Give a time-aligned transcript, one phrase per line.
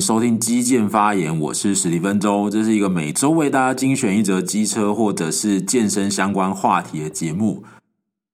[0.00, 7.64] 收听机健发言，我是史蒂芬周，这是一个每周为大家精选一则机车或者是健身相关话题的节目。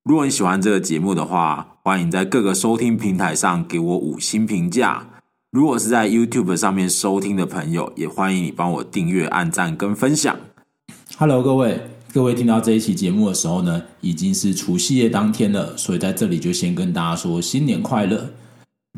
[0.04, 5.08] 如果你喜欢这个节目的话，欢迎在各个收听平台上给我五星评价。
[5.50, 10.36] 如果是在 YouTube 上面收听的朋友，也欢迎你帮我订阅、按赞跟分享。
[11.18, 11.80] Hello，各位，
[12.12, 18.30] 各位听到这一期节目的时候呢，已经是除夕夜当天了，所以在这里就先跟大家说新年快乐。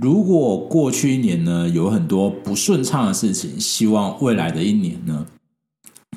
[0.01, 5.27] 如果过去一年呢，有很多不顺畅的事情，希望未来的一年呢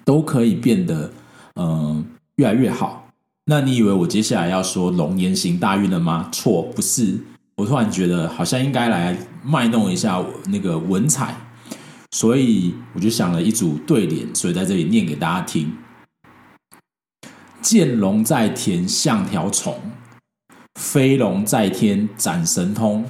[0.04, 1.12] 都可以变得
[1.55, 2.05] 嗯、呃、
[2.38, 3.12] 越来越好。
[3.45, 6.27] 那你以为我接下来要说龙年行大运了吗？
[6.32, 7.20] 错，不是。
[7.55, 11.35] 我突然觉得好像应该来卖弄一下那个文采，
[12.12, 15.71] 所以我就想了一组对联，所以在这里念给大家听：
[17.62, 19.76] 见龙在田像条虫，
[20.79, 23.05] 飞龙在天展神通。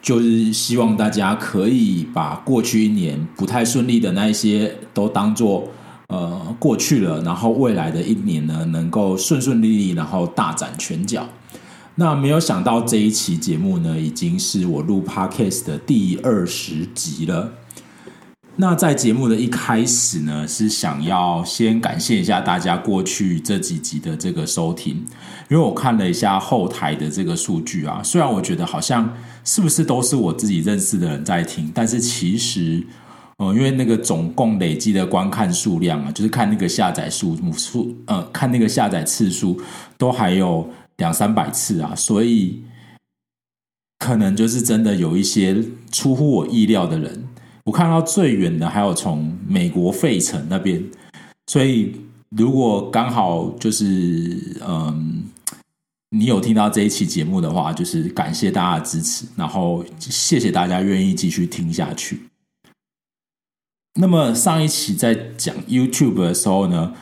[0.00, 5.68] 就是希望大家可以把过去一年不太顺利的那一些都当做
[6.06, 11.28] 呃过去了，然后未来的一年呢，能够顺顺利利，然后大展拳脚。
[11.96, 17.52] 那没有想到这一期节目呢，已经是我录 Podcast 的第二十集了。
[18.60, 24.96] 那在节目的一开始呢，是想要先感谢一下大家过去这几集的这个收听，
[25.48, 32.84] 因为我看了一下后台的这个数据啊，虽然我觉得好像是不是都是我自己认识的人在听，但是其实，
[33.36, 39.60] 呃，因为那个总共累积的观看数量啊，就是看那个下载数目数，呃，看那个下载次数
[39.96, 42.60] 都还有两三百次啊，所以
[44.00, 47.27] 可能就是真的有一些出乎我意料的人。
[47.68, 50.82] 我看到最远的还有从美国费城那边，
[51.48, 51.94] 所以
[52.30, 55.24] 如果刚好就是嗯，
[56.08, 62.22] 你有听到这一期节目的话，就是感谢大家的支持，然后谢谢大家愿意继续听下去。
[64.00, 66.94] 那么上一期在讲 YouTube 的时候呢，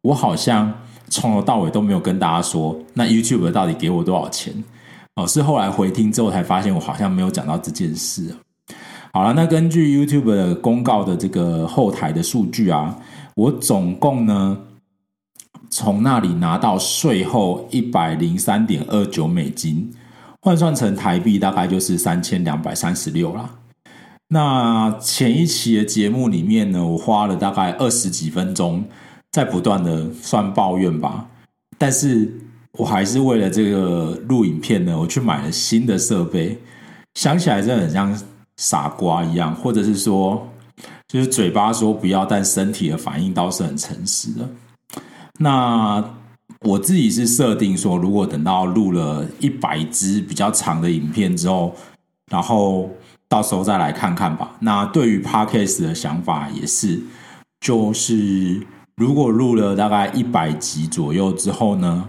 [0.00, 0.72] 我好像
[1.10, 4.54] 从头到尾都没有跟大家说，那 YouTube 到底给我多少钱？
[5.16, 8.34] 哦，是后来回听之后才发现，我好像没有讲到这件事。
[9.14, 12.98] 好了，那根据 YouTube 的公告的这个后台的数据啊，
[13.36, 14.58] 我总共呢
[15.70, 19.88] 从那里拿到税后一百零三点二九美金，
[20.40, 23.48] 换算成台币大概就是三千两百三十六啦。
[24.30, 28.84] 那前一期的节目里面呢，我花了大概二十几分钟
[29.30, 31.24] 在不断的算抱怨吧，
[31.78, 32.28] 但是
[32.72, 36.58] 我还是为了这个录影片呢，我去买了新的设备，
[37.14, 38.20] 想起来真的很像。
[38.56, 40.48] 傻瓜一样，或者是说，
[41.08, 44.48] 就是嘴巴说不要，但身体的反应倒是很诚实的。
[45.38, 46.02] 那
[46.60, 51.74] 我自己是设定说，如果等到录了一百支比较长的影片之后，
[52.30, 52.88] 然后
[53.28, 54.52] 到时候再来看看吧。
[54.60, 57.02] 那对于 Podcast 的想法也是，
[57.60, 58.64] 就是
[58.96, 62.08] 如果录了大概一百集左右之后呢，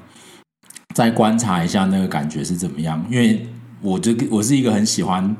[0.94, 3.04] 再观察一下那个感觉是怎么样。
[3.10, 3.48] 因为
[3.82, 5.36] 我这个我是一个很喜欢。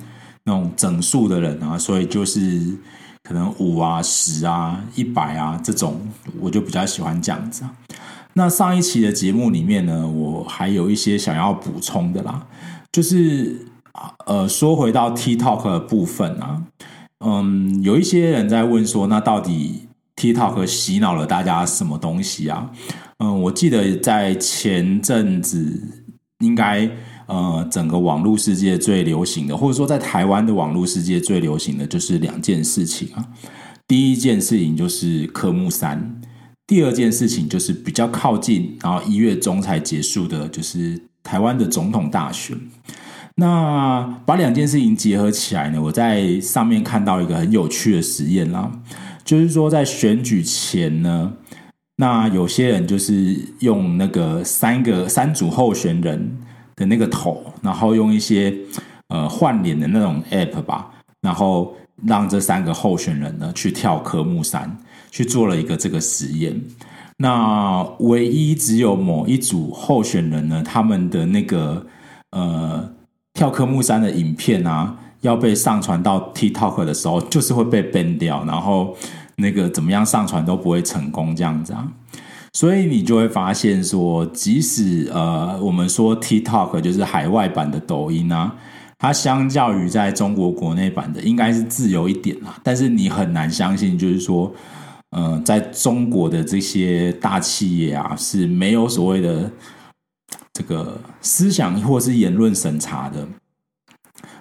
[0.48, 2.78] 那种整数的人啊，所以就是
[3.24, 6.00] 可能五啊、十啊、一百啊这种，
[6.40, 7.74] 我就比较喜欢这样子啊。
[8.34, 12.46] 那上一期的节目里面呢，我还有一些想要补充的啦，
[12.92, 13.66] 就是
[14.28, 16.62] 呃，说回到 TikTok 的部分啊，
[17.26, 22.70] 嗯，有一些人在问说，那到底 TikTok 洗脑了大家什么东西啊？
[23.18, 26.06] 嗯，我记得在前阵子
[26.42, 26.92] 应该。
[27.28, 33.26] 呃，整个网络世界最流行的，或者说在台湾的网络世界最流行的就是两件事情啊。
[33.88, 36.22] 第一件事情就是科目三，
[36.68, 42.56] 第二件事情就是比较靠近，然后一月中才结束的，就是台湾的总统大选。
[43.36, 48.72] 那把两件事情结合起来呢，我在上面看到一个很有趣的实验啦，
[49.24, 51.34] 就是说在选举前呢，
[51.96, 56.38] 那有些人就是用那个三个三组候选人。
[56.76, 58.54] 的那个头，然后用一些
[59.08, 60.92] 呃换脸的那种 app 吧，
[61.22, 61.74] 然后
[62.06, 64.78] 让这三个候选人呢去跳科目三，
[65.12, 66.62] 去做了一个这个实验。
[67.18, 71.86] 那唯一只有某一组候选人呢，他们的那个
[72.32, 72.92] 呃
[73.34, 78.94] 跳科目三的影片啊，要被上传到 TikTok 的时候，就是会被 ban 掉，然后
[79.38, 81.88] 那个怎么样上传都不会成功这样子啊。
[82.56, 88.56] 所以你就会发现说，即使呃，我们说 TikTok 就是海外版的抖音啊，
[88.98, 92.58] 它相较于在中国国内版的，应该是自由一点啦。
[92.64, 94.50] 但是你很难相信，就是说，
[95.10, 99.52] 呃，在中国的这些大企业啊，是没有所谓的
[100.54, 103.28] 这个思想或是言论审查的。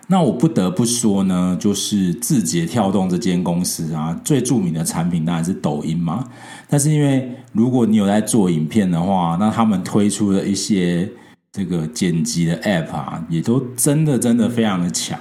[0.06, 6.28] 那我不得不说呢，就是字节跳动这间公司啊，最著名的产品当然是抖音嘛。
[6.68, 11.10] 但是因为如果你有在做影片的话，那他们推出的一些
[11.52, 15.18] 这个剪辑的 App 啊，也都真的真的非常的强。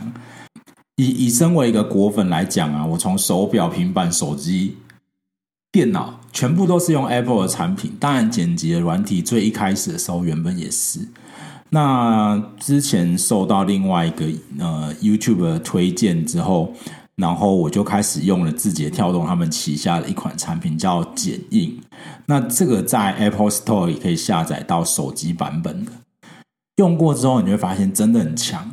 [0.97, 4.77] 以以身为一个果粉来讲啊，我从手表、平板、手机、
[5.71, 7.93] 电脑，全部都是用 Apple 的产品。
[7.99, 10.99] 当然，剪辑的软体最一开始的时候，原本也是。
[11.73, 14.25] 那之前受到另外一个
[14.59, 16.71] 呃 YouTube 的推荐之后，
[17.15, 21.81] 然后我就开始用了字节跳动他们旗下的一款产品叫剪映。
[22.27, 25.91] 那这个在 Apple Store 也可以下载到手机版本的。
[26.75, 28.69] 用过之后，你会发现真的很强。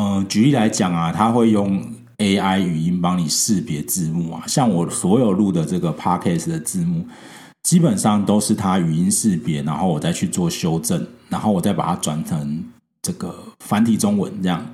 [0.00, 1.84] 嗯、举例来讲啊，它会用
[2.16, 7.06] AI 语音帮你识别字幕啊，像我所有录的这个 Podcast 的字幕。
[7.64, 12.64] 基本上都是它语音识别，然后我再去做修正，然后我再把它转成
[13.02, 14.66] 这个繁体中文这样。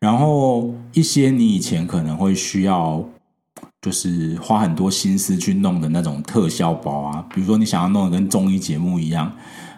[0.00, 3.04] 然后一些你以前可能会需要，
[3.82, 9.32] 就是花很多心思去弄的那种特效包啊，比如说你想要弄得跟综艺节目一样，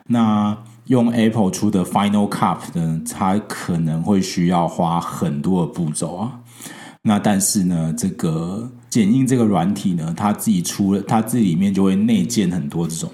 [0.07, 6.41] 那用 Apple 出的 Final Cut 呢，它可能会需要花很多的步骤啊。
[7.03, 8.71] 那但是呢，这个。
[8.91, 13.09] 剪映这个软体呢，它自己出了，它自己里面就会内建很多这种，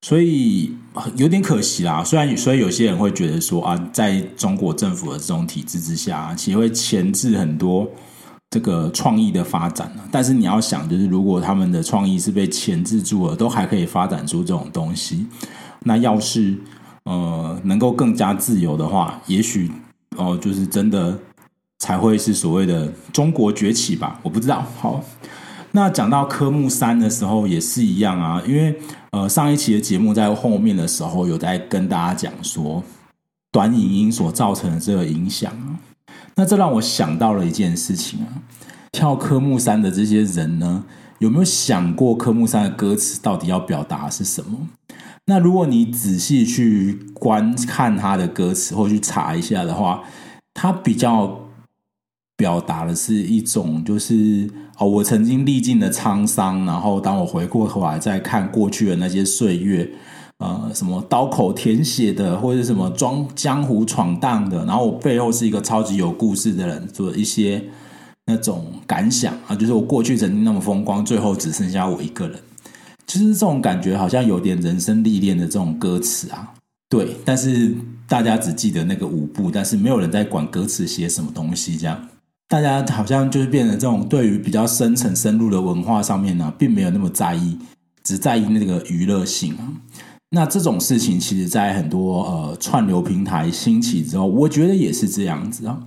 [0.00, 0.76] 所以
[1.16, 2.02] 有点可惜啦。
[2.04, 7.88] 虽然所以有些人会觉得说啊，在中国政府的这种体制之下，其实会钳制很多
[8.50, 9.90] 这个创意的发展。
[10.10, 15.26] 但是你要想，就是如果他们的创意是被钳制住了，都还可以发展出这种东西，
[15.80, 16.56] 那要是
[17.04, 19.70] 呃能够更加自由的话，也许
[20.16, 21.18] 哦、就是真的。
[21.78, 24.16] 才会是所谓的中国崛起吧？
[24.22, 24.64] 我不知道。
[24.78, 25.02] 好，
[25.74, 28.78] 那讲到科目三的时候也是一样啊，因为
[29.10, 32.84] 呃上一期的节目在后面的时候有在跟大家讲说
[33.50, 35.80] 短影音所造成的这个影响啊，
[36.34, 38.44] 那这让我想到了一件事情啊，
[38.92, 40.84] 跳科目三的这些人呢，
[41.20, 44.68] 有没有想过科目三的歌词到底要表达是什么？
[45.24, 50.02] 那如果你仔细去观看他的歌词或去查一下的话，
[50.52, 51.41] 他比较。
[52.36, 59.88] 表达的是一种，就是哦，我曾经历尽了沧桑，然后当我回过头来再看过去的那些岁月，
[60.38, 67.62] 呃，什么刀口舔血的，或者什么装江湖闯荡的，然后我背后是一个超级有故事的人，做一些
[68.26, 72.40] 那种感想啊，就是我过去曾经那么风光，最后只剩下我一个人，
[73.06, 76.52] 其实这种感觉好像有点人生历练的这种歌词啊，
[76.88, 77.72] 对，但是
[78.08, 82.08] 大家只记得那个舞步，但是没有人在管歌词写什么东西这样。
[82.52, 87.56] 大家好像就是变成这种对于比较深层深入的文化上面呢，并没有那么在意，
[88.04, 89.72] 只在意那个娱乐性啊。
[90.32, 95.80] 那这种事情，其实在很多呃串流平台兴起之后，我觉得也是这样子啊。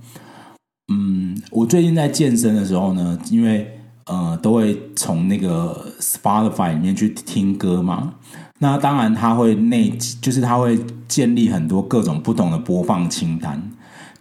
[0.92, 8.14] 嗯，我最近在健身的时候呢，因为呃都会从那个 Spotify 里面去听歌嘛。
[8.58, 10.76] 那当然，它会内就是它会
[11.06, 13.70] 建立很多各种不同的播放清单。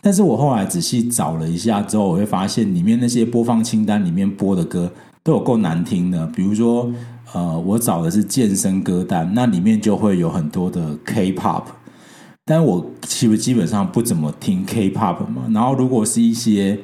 [0.06, 4.92] 但是我后来仔细找了一下之后，我会发现里面那些播放清单里面播的歌
[5.24, 6.28] 都有够难听的。
[6.28, 6.92] 比如说，
[7.34, 11.64] 呃，我找的是健身歌单，那里面就会有很多的 K-pop，
[12.46, 15.48] 但我其实基本上不怎么听 K-pop 嘛。
[15.50, 16.78] 然后如果是一些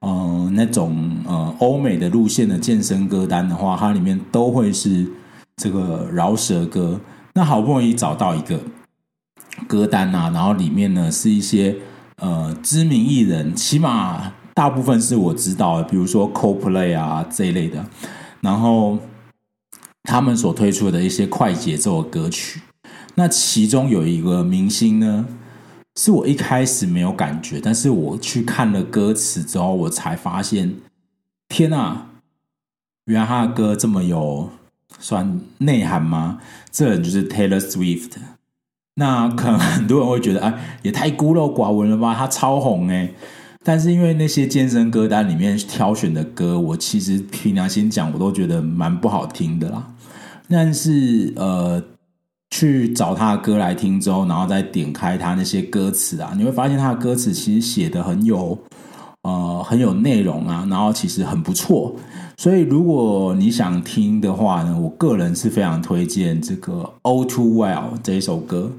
[0.00, 5.06] 嗯、呃、那种呃欧美的路线的健身歌单的话，它里面都会是
[5.54, 7.00] 这个饶舌歌。
[7.34, 8.58] 那好不容易找到一个
[9.68, 11.76] 歌单啊，然后里面呢是一些。
[12.16, 17.84] 呃，知名艺人，起码大部分是我知道的，比如说 CoPlay 啊这一类的，
[18.40, 18.98] 然后
[20.04, 22.62] 他们所推出的一些快节奏的歌曲。
[23.16, 25.26] 那其中有一个明星呢，
[25.96, 30.76] 是我一开始没有感觉，但是我去看了歌词之后，我才发现，
[31.48, 32.10] 天啊，
[33.06, 34.50] 原来他的歌这么有
[34.98, 36.40] 算内涵吗？
[36.70, 38.10] 这人就是 Taylor Swift。
[38.96, 42.14] 那可能很多人会觉得，哎，也太孤陋寡闻了吧？
[42.14, 43.10] 他超红哎！
[43.64, 49.94] 但是因为那些健身歌单里面挑选的歌，我其实凭良心讲，我都觉得蛮不好听的啦。
[50.48, 51.82] 但是呃，
[52.50, 58.56] 去找他的歌来听之后，然后再点开他那些歌词啊，你会发现他的歌词其实写得很有
[59.24, 61.94] 呃很有内容啊，然后其实很不错。
[62.36, 68.72] 所以，如果你想听的话呢，我个人是非常推荐这个《All Too Well》这一首歌。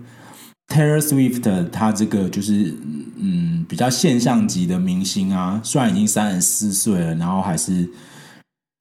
[0.68, 2.76] Taylor Swift，他这个就是
[3.18, 7.88] 嗯比较现象级的明星啊，虽然已经三十四岁了，然后还是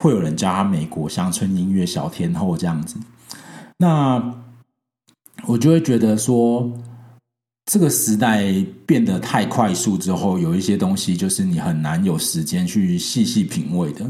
[0.03, 2.97] 会有人叫他美国乡村音乐小天后这样子。
[3.77, 4.33] 那
[5.45, 6.71] 我就会觉得说，
[7.71, 8.53] 这个时代
[8.85, 14.05] 变得太快速之后，有一些东西就是你很难有时间去细细品味的。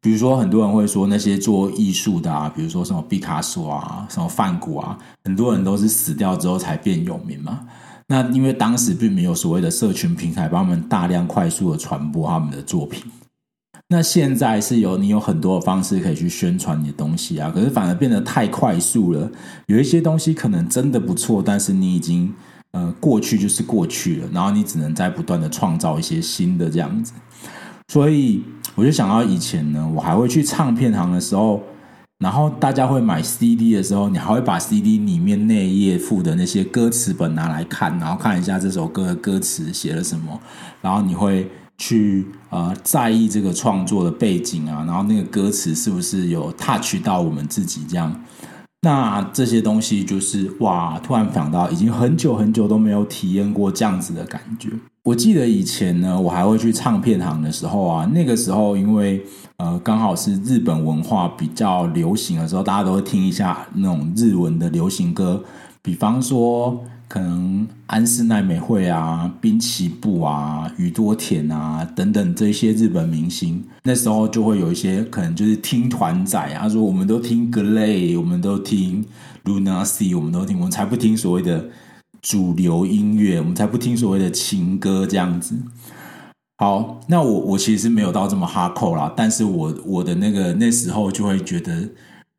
[0.00, 7.60] 比如说，很多人会说那些做艺术的啊，比如说什么毕卡索啊、什么梵谷啊，很多人都是死掉之后才变有名嘛。
[8.08, 13.02] 那因为当时并没有所谓的社群平台帮他们大量快速的传播他们的作品。
[13.88, 19.30] 那现在是有你有很多的方式可以去宣传你的东西啊，可是反而变得太快速了。
[19.66, 22.32] 有一些东西可能真的不错，但是你已经。
[22.74, 27.12] 呃，过去就是过去了，然后你只能在不断的创造一些新的这样子，
[27.86, 28.42] 所以
[28.74, 31.62] 我就想到以前呢，我还会去唱片行的时候，
[32.18, 40.40] 然后大家会买 CD 的时候，你还会把 CD 里面那页附的那些歌词本拿来看，然后看一下这首歌的歌词写了什么，
[40.82, 48.20] 然后你会去呃在意这个创作的背景啊，然后那个歌词是不是有 touch 到我们自己这样。
[48.84, 54.68] 那这些东西就是哇，突然想到，已经很久很久都没有体验过这样子的感觉。
[55.02, 59.24] 我记得以前呢，我还会去唱片行的时候啊，那个时候因为
[59.56, 65.42] 呃刚好是日本文化比较流行的时候，大家都会听一下那种日文的流行歌，
[65.82, 66.84] 比方说。
[67.14, 79.04] 可能安室奈美惠啊、滨崎步啊、宇多田啊等等这些日本明星，那时候就会有一些可能就是听团仔啊，说我们都听 GLAY，我们都听
[79.44, 81.64] LUNASEA，我们都听，我们才不听所谓的
[82.20, 85.54] 主流音乐，我们才不听所谓的情歌这样子。
[86.58, 91.90] 好，那我我其实没有到这么哈扣啦，但是我我的那个那时候就会觉得，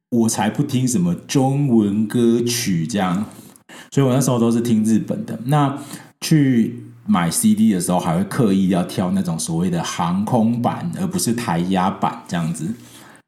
[0.10, 3.24] 我才不听什么中文歌曲这样。
[3.96, 5.40] 所以我那时候都是听日本的。
[5.46, 5.74] 那
[6.20, 12.68] 去买 CD 的时候，还会刻意要挑那种所谓的航空版，而不是台压版这样子。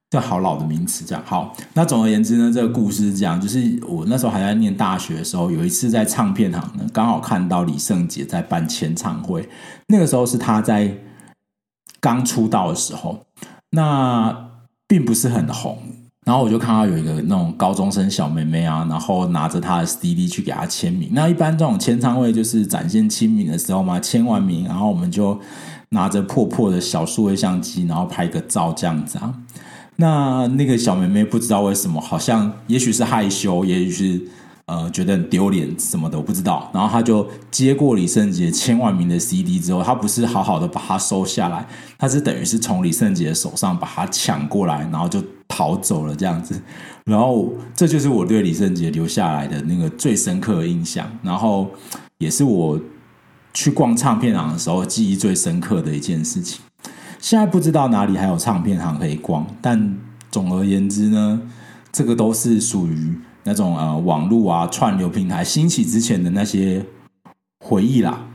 [0.10, 1.56] 这好老的名词，这样好。
[1.74, 9.48] 那总而言之呢，这个故事是这样：就是我那时候还在念大学的时候，有一次在唱片行呢，刚好看到李圣杰在办签唱会。
[9.88, 10.94] 那个时候是他在
[12.02, 13.26] 刚出道的时候，
[13.70, 14.50] 那
[14.86, 15.78] 并不是很红。
[16.28, 21.10] 然后我就看到有一个那种高中生小妹妹啊，然后拿着她的 CD 去给她签名。
[21.14, 25.40] 那一般这种签唱会就是展现亲民的时候嘛，签完名，然后我们就
[25.92, 29.34] 拿着破破的小数位相机，然后拍个照这样子啊。
[29.96, 34.22] 那那个小妹妹不知道为什么，好像也许是害羞，也许是。
[34.68, 36.70] 呃，觉得很丢脸什么的，我不知道。
[36.74, 41.66] 然后他就接过李圣杰千万名的 CD 之后，他不是好好的把它收下来，
[41.98, 46.62] 他是等于是从李圣杰手上把它抢过来，然后就逃走了这样子。
[47.06, 51.72] 然后这就是我对李圣杰留下来的那个最深刻的印象，然后
[52.18, 52.78] 也是我
[53.54, 56.60] 去逛唱片行的时候记忆最深刻的一件事情。
[57.22, 59.98] 现在不知道哪里还有唱片行可以逛，但
[60.30, 61.42] 总而言之呢，
[61.90, 63.18] 这个都是属于。
[63.50, 66.84] 那种呃，网络啊，串流平台兴起之前的那些
[67.64, 68.28] 回忆啦。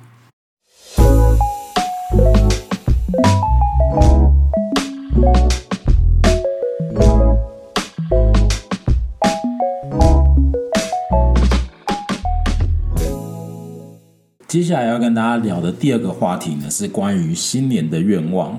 [14.49, 18.59] 接下来要跟大家聊的第二个话题呢，是关于新年的愿望。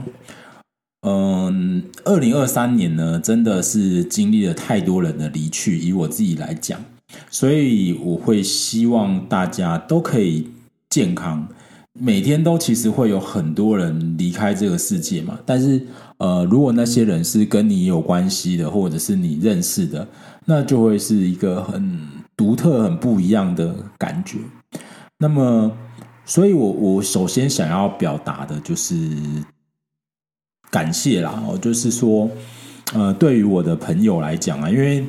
[1.05, 5.77] 嗯，二零二三年呢，真的是经历了太多人的离去。
[5.77, 6.79] 以我自己来讲，
[7.29, 10.48] 所以我会希望大家都可以
[10.89, 11.45] 健康。
[11.91, 15.86] 每天都其实会有很多人离开这个世界嘛，但是
[16.19, 20.07] 呃，如果那些人是跟你有关系的，或者是你认识的，
[20.45, 22.00] 那就会是一个很
[22.38, 24.38] 独特、很不一样的感觉。
[25.17, 25.69] 那么，
[26.25, 28.95] 所以我我首先想要表达的就是。
[30.74, 32.27] 感谢啦，哦，就是说，
[32.96, 35.06] 呃，对于我的朋友来讲啊，因为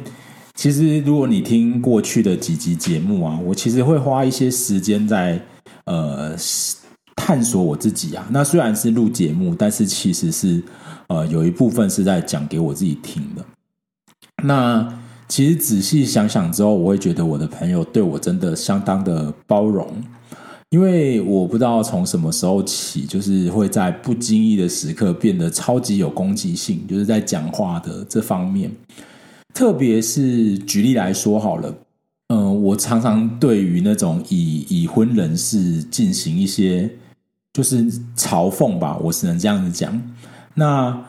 [0.55, 5.41] 其实如果你听过去的几集节目啊，我其实会花一些时间在
[5.87, 6.37] 呃
[7.17, 8.27] 探索我自己啊。
[8.31, 10.63] 那虽然是录节目，但是其实是
[11.07, 13.43] 呃有一部分是在讲给我自己听的。
[14.43, 14.87] 那
[15.27, 19.89] 其实仔细想想之后，我会觉得我的朋友对我真的相当的包容。
[20.75, 28.69] 因为我不知道从什么时候起，就是会在不经意的时刻变得超级有攻击性，就是在讲话的这方面。
[29.55, 31.73] 特别是举例来说好了，
[32.27, 36.91] 嗯，我常常对于那种已已婚人士进行一些
[37.53, 40.03] 就是嘲讽吧，我只能这样子讲。
[40.55, 41.01] 那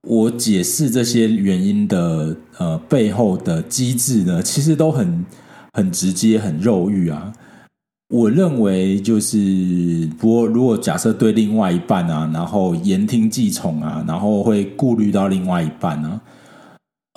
[0.00, 5.24] 我解释这些原因的呃背后的机制呢，其实都很
[5.74, 7.32] 很直接，很肉欲啊。
[8.12, 16.20] 我认为就是，不过如果假设对另外一半啊，然后言听计从啊，然后会顾虑到另外一半呢，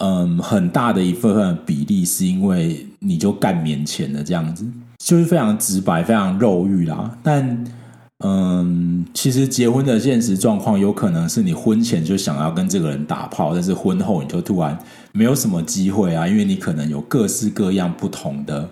[0.01, 4.65] 嗯，很大的一部分比例是因为你就干免钱的这样子。
[5.03, 7.17] 就是非常直白、非常肉欲啦。
[7.21, 7.65] 但
[8.23, 14.79] 嗯，其实结婚的现实状况有可能是你婚前就想要跟这个人打炮，但是婚后你就突然
[15.11, 18.69] 没有什么机会啊，因为你可能有各式各样不同的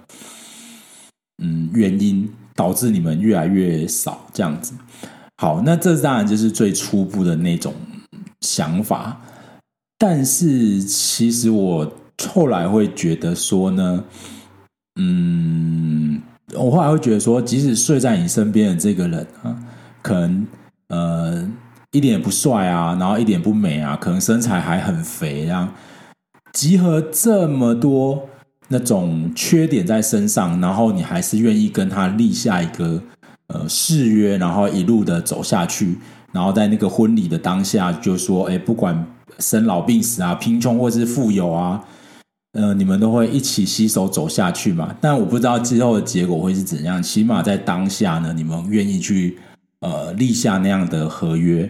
[1.41, 4.73] 嗯原因，导致你们越来越少这样子。
[5.37, 7.73] 好，那这当然就是最初步的那种
[8.41, 9.21] 想法。
[9.97, 11.91] 但是其实我
[12.29, 14.03] 后来会觉得说呢，
[14.99, 16.21] 嗯。
[16.55, 19.57] 我后来会觉得说，即使睡在你身边的这个人啊，
[20.03, 20.45] 可能
[20.89, 21.51] 呃
[21.91, 25.73] 一点也不帅啊，然后一点不美啊，可能身材还很肥，啊
[26.51, 28.29] 集合这么多
[28.67, 33.01] 那种缺点在身上，然后你还是愿意跟他立下一个
[33.47, 35.97] 呃誓约，然后一路的走下去，
[36.31, 39.05] 然后在那个婚礼的当下就说，哎，不管
[39.39, 41.83] 生老病死啊，贫穷或是富有啊。
[42.53, 44.95] 呃，你们都会一起携手走下去嘛？
[45.01, 47.01] 但我不知道之后的结果会是怎样。
[47.01, 49.39] 起码在当下呢，你们愿意去
[49.79, 51.67] 呃立下那样的合约，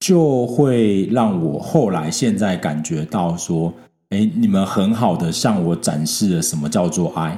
[0.00, 3.72] 就会让我后来现在感觉到说，
[4.10, 7.36] 哎，你们很好的向我展示了什么叫做爱。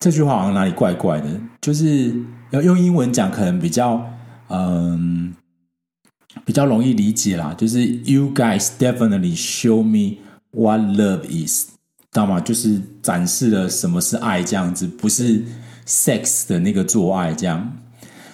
[0.00, 1.28] 这句话好像哪里怪怪的，
[1.60, 2.14] 就是
[2.50, 4.04] 要用英文讲，可能比较
[4.48, 5.34] 嗯、
[6.44, 7.54] 比较容易理解啦。
[7.56, 10.18] 就是 You guys definitely show me
[10.50, 11.68] what love is。
[12.10, 12.38] 知道吗？
[12.40, 15.42] 就是展示了什么是爱这样子，不是
[15.86, 17.72] sex 的那个做爱这样。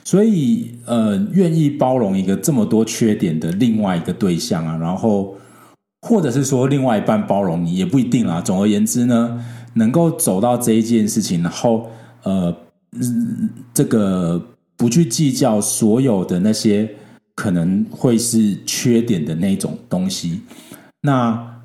[0.03, 5.37] 所以，呃，愿意包容一个这么多缺点的另外一个对象啊，然后
[6.03, 8.41] 或者是说另外一半包容你也不一定啦。
[8.41, 11.89] 总而言之呢，能够走到这一件事情，然后
[12.23, 12.55] 呃，
[13.73, 14.41] 这个
[14.77, 16.89] 不去计较所有的那些
[17.35, 20.43] 可能会是缺点的那种东西，
[21.03, 21.61] 那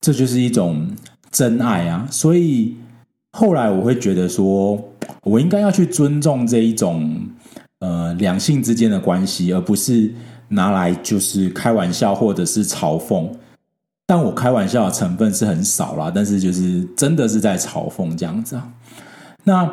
[0.00, 0.88] 这就是一种。
[1.32, 2.06] 真爱啊！
[2.10, 2.76] 所以
[3.30, 4.78] 后来我会觉得说，
[5.22, 7.26] 我应该要去尊重这一种
[7.78, 10.12] 呃两性之间的关系，而不是
[10.48, 13.26] 拿来就是开玩笑或者是嘲讽。
[14.06, 18.68] 但我开玩笑的成分是很少啦，但是就是真的是在嘲讽这样子啊。
[19.44, 19.68] 那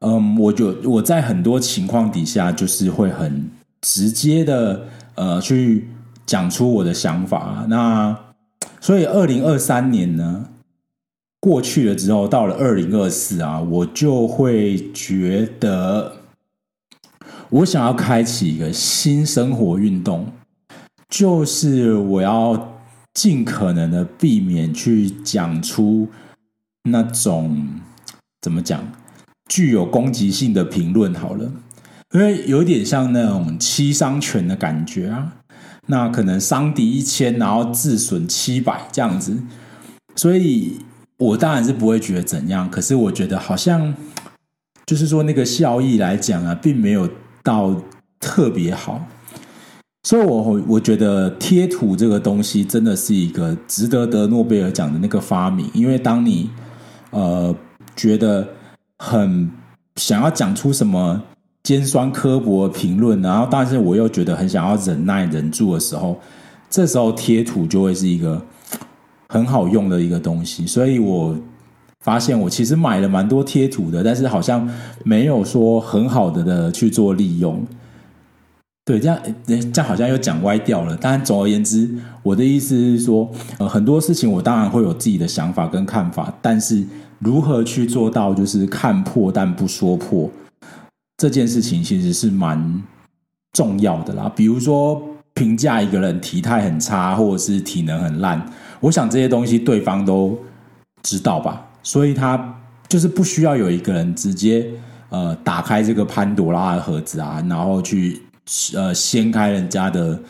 [0.00, 3.48] 嗯，我就我在很多情况底下就是会很
[3.80, 5.88] 直接的呃去
[6.26, 7.64] 讲出我的想法。
[7.68, 8.16] 那
[8.80, 10.46] 所以二零二三年呢，
[11.38, 16.12] 过去了之后，到了二零二四啊，我就会觉得，
[17.50, 20.26] 我想要开启一个新生活运动，
[21.08, 22.80] 就是我要
[23.14, 26.08] 尽可能的避免去讲出
[26.84, 27.80] 那种
[28.40, 28.92] 怎么讲
[29.48, 31.14] 具有攻击性的评论。
[31.14, 31.52] 好了，
[32.12, 35.34] 因为有点像那种七伤拳的感觉啊，
[35.86, 39.42] 那可能伤敌一千，然后自损七百这样子，
[40.16, 40.80] 所以。
[41.18, 43.94] 我当然是不会觉得怎样，可是我觉得好像
[44.84, 47.08] 就是说那个效益来讲啊，并没有
[47.44, 47.80] 到
[48.18, 49.06] 特别好，
[50.02, 56.50] 所以我我觉得贴图这个东西真的是一个值得得诺贝尔奖的那个发明，因为当你
[57.10, 57.54] 呃
[57.94, 58.46] 觉得
[58.98, 59.50] 很
[59.96, 61.22] 想要讲出什么
[61.62, 66.18] 尖酸刻薄的评论，然后但是我又觉得很想要忍耐忍住的时候，
[66.68, 68.40] 这时候贴图就会是一个。
[69.28, 71.34] 很好用的一个东西，所以我
[72.00, 74.68] 发现我其实买了蛮多贴图的，但是好像
[75.04, 77.66] 没有说很好的的去做利用。
[78.84, 80.98] 对，这样这样好像又讲歪掉了。
[81.00, 81.88] 但总而言之，
[82.22, 86.84] 我的意思是说，呃，很多事情我当然会有自己的想法跟看法，但是
[87.20, 90.28] 如何去做到就是看破但不说破
[91.16, 92.82] 这件事情，其实是蛮
[93.52, 94.28] 重要的啦。
[94.34, 95.00] 比如说
[95.32, 98.44] 评价一个人体态很差，或者是体能很烂。
[98.80, 100.36] 我想这些东西对方都
[101.04, 104.68] 知道吧，所以他就是不需要有一个人直接
[105.10, 108.20] 呃打开这个潘朵拉的盒子啊，然后去
[108.74, 110.20] 呃掀开人家的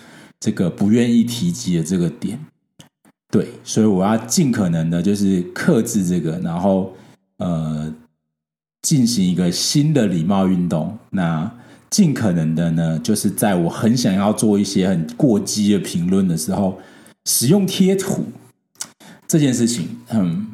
[0.41, 2.39] 这个不愿意提及的这个点。
[3.31, 6.95] 对，所以我要尽可能的就是克制这个，然后
[7.39, 7.93] 呃
[8.83, 10.99] 进行一个新的礼貌运动。
[11.11, 11.51] 那
[11.89, 16.79] 尽可能的呢，就是在我很想要做一些很过激的评论的时候，
[17.25, 18.25] 使用贴图。
[19.27, 20.49] 这件事情，嗯，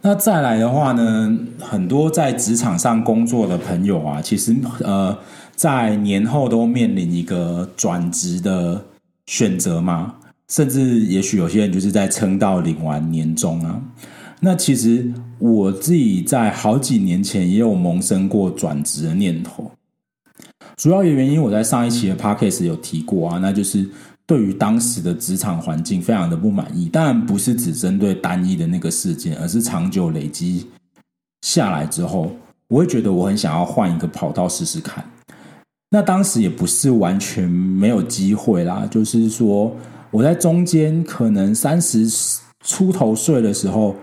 [0.00, 5.18] 那再来的话呢，很多在职场上工作的朋友啊，其实呃，
[5.54, 8.84] 在年后都面临一个转职的
[9.26, 10.14] 选择吗，
[10.48, 13.80] 甚至也许有些人就是在撑到领完年终啊。
[14.40, 19.70] 那其实我自己在好几年前也有萌生过转职的念头，
[20.76, 23.88] 主要的原因我在上一期的 Podcast 有提过啊，那就是。
[24.24, 30.64] 对于当时的职场环境非常的不满意，当然不是只针对单一的那个事件，而是长久累积
[31.42, 32.30] 下来之后，
[32.68, 35.04] 我会觉得我很想要换一个跑道试试看。
[35.92, 39.76] 那当时也不是完全没有机会啦，就是说
[40.10, 42.08] 我在中间可能三十
[42.64, 43.94] 出头岁的时候。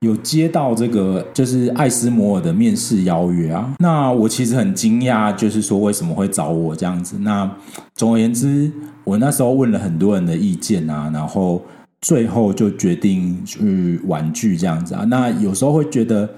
[0.00, 7.16] 有接到这个就是艾斯摩尔的面试邀约啊，那我其实很惊讶，就是说为什么会找我这样子。
[7.20, 7.50] 那
[7.94, 8.70] 总而言之，
[9.04, 11.62] 我那时候问了很多人的意见啊，然后
[12.02, 15.02] 最后就决定去婉拒这样子啊。
[15.04, 16.28] 那有时候会觉得，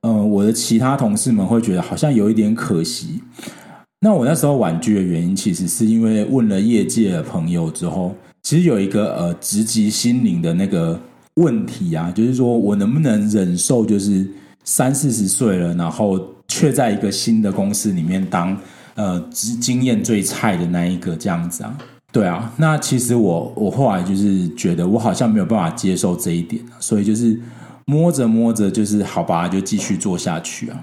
[0.00, 3.22] 嗯、我的其他同事们会觉得好像有一点可惜。
[4.04, 11.00] 那我那时候婉拒的原因，其实是因为问了业界的朋友之后，其实有一个呃直击心灵的那个。
[11.36, 14.24] 问题啊，就是说我能不能忍受，就是
[14.62, 18.56] 三四十岁了，然后却在一个新的公司里面当
[18.94, 21.76] 呃经经验最菜的那一个这样子啊？
[22.12, 27.36] 对啊，那其实我我后来就是觉得我好像没有办法接受这一点，所以就是
[27.86, 30.78] 摸着摸着，就是好吧，就继续做下去啊。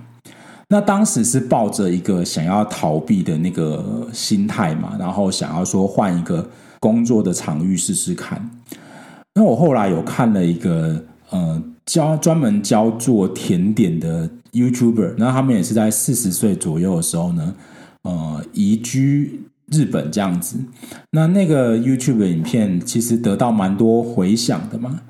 [0.72, 8.50] 那当时是抱着一个想要逃避的那个心态嘛，然后想要说换一个工作的场域试试看。
[9.36, 17.54] 那我后来有看了一个呃教专门教做甜点的 YouTuber，那他们也是在四十岁左右的时候呢，
[18.04, 19.42] 呃移居
[19.74, 20.56] 日本这样子。
[21.12, 25.02] 那那个 YouTube 影片其实得到蛮多回响的嘛，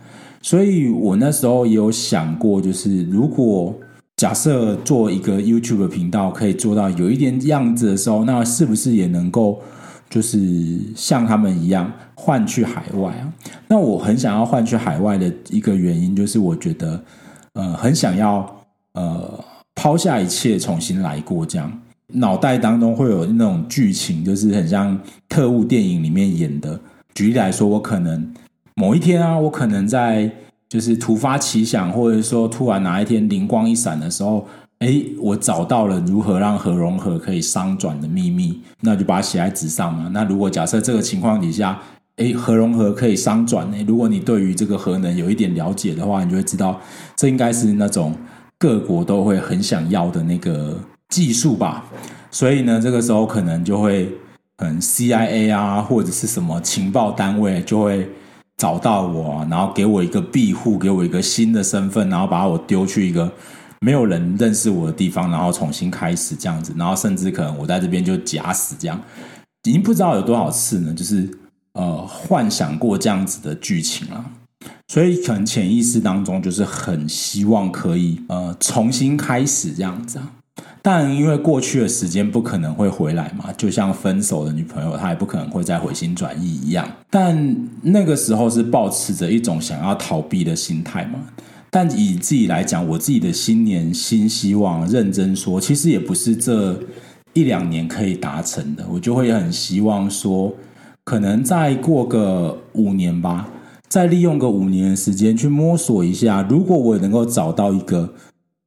[0.42, 3.76] 所以我那时候也有想过，就是如果
[4.22, 9.60] 假设做一个 YouTube 频道可以做到有一点样子的时候，那是不是也能够？
[10.12, 10.38] 就是
[10.96, 13.34] 像他们一样换去海外啊，
[13.68, 17.04] 那我很想要换去海外的一个原因，就是我觉得，
[17.54, 21.72] 呃，很想要呃抛下一切重新来过，这样
[22.06, 26.80] 脑袋当中会有那种剧情，就是很像特务电影里面演的。
[27.16, 28.32] 举例来说，我可能
[28.76, 30.32] 某一天啊，我可能在
[30.72, 34.48] 就是突发奇想，或者说突然哪一天灵光一闪的时候。
[34.80, 40.10] 哎，我找到了如何让核融合可以商转的秘密，那就把它写在纸上嘛。
[40.12, 41.80] 那如果假设这个情况底下，
[42.16, 46.82] 哎，核融合可以商转，哎，如果你对于这个核能有一点了解的话，你就会知道，
[47.16, 48.16] 这应该是那种
[48.58, 50.76] 各国都会很想要的那个
[51.10, 51.86] 技术吧。
[52.32, 54.12] 所以呢，这个时候可能就会，
[54.56, 58.10] 嗯 CIA 啊，或者是什么情报单位就会
[58.58, 63.32] 找到我，然后给我一个庇护，给我一个新的身份，然后把我丢去一个。
[63.84, 69.02] 没有人认识我的地方，然后重新开始这样子，然后甚至可能我在这边就假死这样，
[69.64, 71.28] 已经不知道有多少次呢，就是
[71.74, 74.24] 呃幻想过这样子的剧情了，
[74.88, 80.32] 所以可能潜意识当中就是很希望可以呃重新开始这样子啊，
[80.82, 91.20] 但因为过去的时间不可能会回来嘛，就像分手的女朋友，她也不可能会再回心转意一样，但那个时候是抱持着一种想要逃避的心态嘛。
[91.70, 96.78] 但以自己来讲，我自己的新年新希望，认真说，其实也不是这
[97.34, 98.84] 一两年可以达成的。
[98.92, 100.52] 我就会很希望说，
[101.06, 103.48] 可能再过个五年吧，
[103.88, 106.46] 再利用个五年的时间去摸索一下。
[106.50, 108.14] 如果我能够找到一个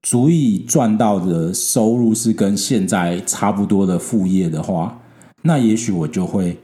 [0.05, 5.01] 足以赚到的收入是跟现在差不多的副业的话，
[5.43, 6.57] 那也许我就会。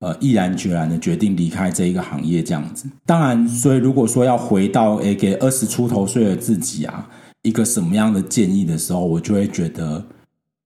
[0.00, 2.86] 呃，毅然决然的决定离开这一个行业，这样子。
[3.06, 7.08] 当然，所以如果说要回到诶，给二十出头岁的自己啊，
[7.40, 10.04] 一个什么样的建议的时候，我就会觉得，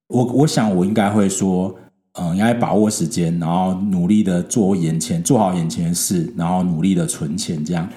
[0.08, 1.72] 我我想我应该会说，
[2.14, 7.88] 嗯，应该把握时间，然后努力的做眼前，做好眼前的事，然后努力的存钱，这样。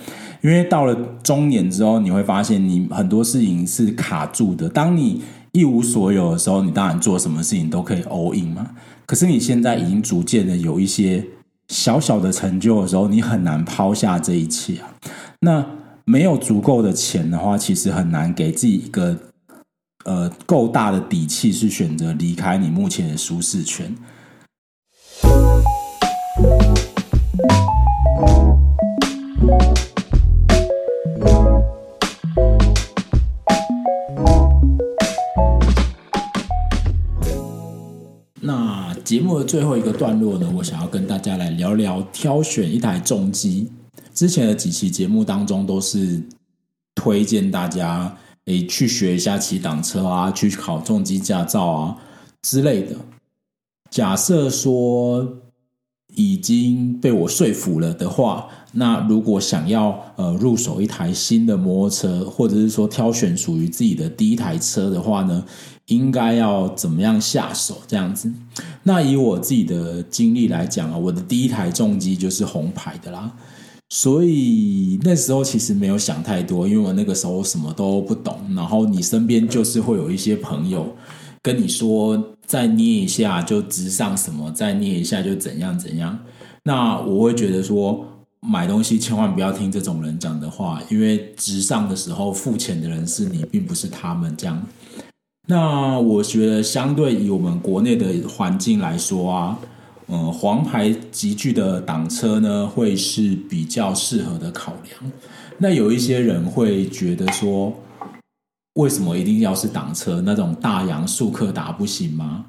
[0.42, 4.68] 因为到了中年之后，你会发现你很多事情是卡住的。
[4.68, 8.72] 当你一无所有的时候，你当然做什么事情都可以 all in 嘛。
[9.06, 11.24] 可是你现在已经逐渐的有一些
[11.68, 14.90] 小小的成就的时候，你很难抛下这一切啊。
[15.42, 15.64] 那
[16.06, 19.16] 没有足够的钱的话，其实很难给自己一个
[20.06, 23.96] 呃够大的底气，去选择离开你目前的舒适圈。
[39.22, 43.70] 目的最后一个段落呢，我想要跟大家来聊聊挑选一台重机。
[44.14, 46.22] 之前的几期节目当中，都是
[46.96, 48.14] 推荐大家
[48.46, 51.98] 诶去学一下骑挡车啊，去考重机驾照啊
[52.42, 52.96] 之类的。
[53.90, 55.38] 假设说
[56.16, 65.44] 已经被我说服了的话，那如果想要呃入手一台新的摩托车，或者是说挑选属于自己的第一台车的话呢，
[65.92, 67.82] 应该要怎么样下手？
[67.86, 68.32] 这样子。
[68.84, 73.32] 那以我自己的经历来讲啊，我的第一台重机就是红牌的啦，
[73.90, 78.40] 所以那时候其实没有想太多，因为我那个时候什么都不懂。
[78.56, 80.96] 然后你身边就是会有一些朋友
[81.44, 86.18] 跟你说，再捏一下就直上什么，再捏一下就怎样怎样。
[86.64, 88.06] 那我会觉得说，
[88.40, 94.62] 买东西千万不要听这种人讲的话，因为直上的时候付钱的人是你，并不是他们这样。
[95.48, 99.60] 那我觉得，相对于我们国内的环境来说啊。
[100.14, 105.12] 嗯，黄牌级距的挡车呢，会是比较适合的考量。
[105.58, 107.74] 那有一些人会觉得说，
[108.74, 110.20] 为什么一定要是挡车？
[110.26, 112.44] 那种大阳速克达不行吗？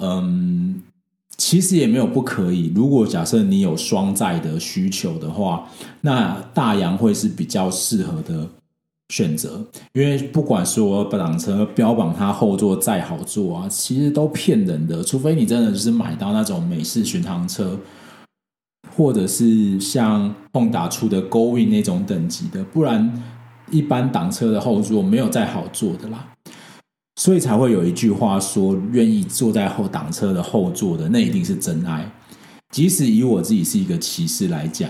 [0.00, 0.82] 嗯，
[1.36, 2.72] 其实也没有不可以。
[2.74, 5.68] 如果假设你有双载的需求的话，
[6.00, 8.48] 那大阳会是比较适合的。
[9.10, 15.02] 选择，因为不管说挡车标榜它后座再好坐啊，其实都骗人的。
[15.02, 17.76] 除非你真的是买到那种美式巡航车，
[18.96, 23.12] 或者是像 Honda 出的 Going 那种等级的，不然
[23.70, 26.28] 一般挡车的后座没有再好坐的啦。
[27.20, 32.08] 所以才会有一句话说，愿意坐在后挡车的后座的，那一定是真爱。
[32.70, 34.88] 即使以我自己是一个骑士来讲，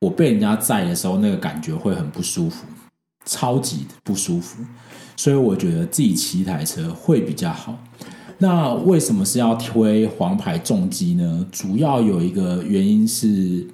[0.00, 2.64] 我被人家载的时候，那个感觉会很不舒服。
[3.24, 4.62] 超级不舒服，
[5.16, 7.78] 所以我觉得自己骑一台车会比较好。
[8.38, 11.46] 那为什么是要推黄牌重机呢？
[11.52, 13.66] 主要有一个原因是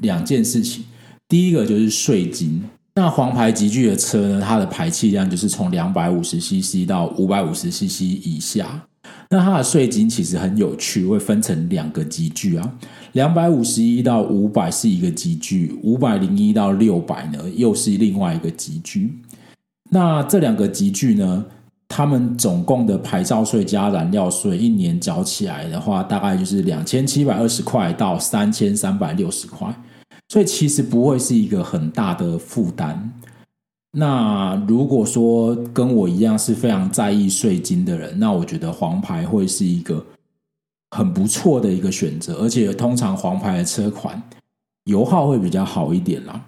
[0.00, 0.84] 两件事情。
[1.28, 2.62] 第一个就是税金。
[2.94, 8.86] 那黄牌集聚的车呢，它的排气量就是从两百五十 CC 到五百五十 CC 以下。
[9.32, 12.72] 那它的税金其实很有趣，会分成两个集距啊。
[13.12, 19.10] 两百五十一到五百是一个集距，五百零一到六百呢又是另外一个集距。
[19.88, 21.42] 那这两个集距呢，
[21.88, 29.74] 他们总共的牌照税加燃料税一年缴起来的话，大概就是两千七百二十块到三千三百六十块，
[30.28, 33.10] 所以其实不会是一个很大的负担。
[33.92, 40.04] 那如果说跟我一样是非常在意税金的人，那我觉得黄牌会是一个。
[40.94, 44.22] 很不错的一个选择，而且通常黄牌的车款
[44.84, 46.38] 油耗会比较好一点啦。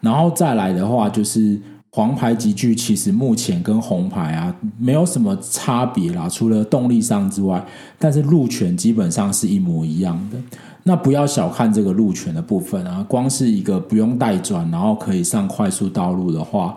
[0.00, 7.66] 然后再来的话，就是黄牌级距其实目前跟红牌啊没有什么差别啦，除了动力上之外，
[7.98, 10.38] 但是路权基本上是一模一样的。
[10.84, 16.76] 那不要小看这个路权的部分啊，光是一个不用带转，然后可以上快速道路的话。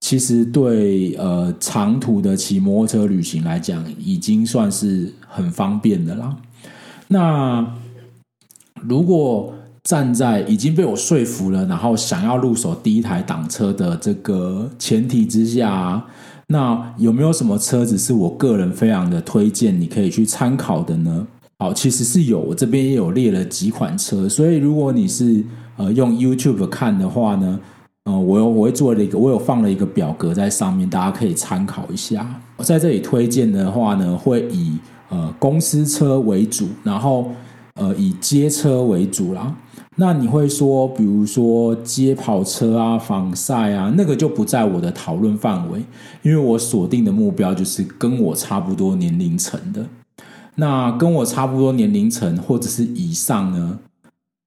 [0.00, 6.36] 其实对呃长途的骑摩托车旅行来讲，已经算是很方便的啦。
[7.08, 7.66] 那
[8.82, 16.04] 如果站在已经被我说服了，然后想要入手第一台挡车的这个前提之下，
[16.48, 21.26] 那有没有什么车子是我个人非常的推荐，你可以去参考的呢？
[21.58, 25.44] 好，其实是有，我这边也有列了几款车，所以如果你是
[25.76, 27.60] 呃用 YouTube 看的话呢。
[28.06, 32.38] 嗯，我有我会做了一个，我有放了一个表格在上面，大家可以参考一下。
[32.58, 34.76] 我在这里推荐的话呢，会以
[35.08, 37.30] 呃公司车为主，然后
[37.76, 39.56] 呃以街车为主啦。
[39.96, 45.82] 那你会说，比如说街跑车啊、防晒啊，那个就不在我的讨论范围，
[46.20, 49.82] 因为我锁定的目标就是跟我差不多年龄层的。
[50.56, 53.78] 那跟我差不多年龄层或者是以上呢？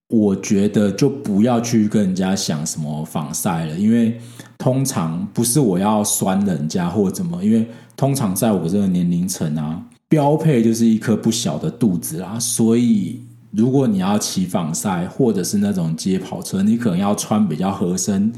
[0.09, 4.17] 我觉得就不要去跟人家想什么防晒了，因为
[4.57, 7.67] 通常不是我要酸人家或怎么，因为
[7.97, 12.39] 通常在我这个年龄层啊，标配就是一颗不小的肚子啦。
[12.39, 18.31] 所以如果你要骑防晒或者是那种街跑车，你可能要穿比较合身、